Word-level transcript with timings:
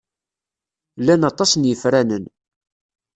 Llan 0.99 1.27
aṭas 1.29 1.51
n 1.55 1.67
yifranen. 1.69 2.25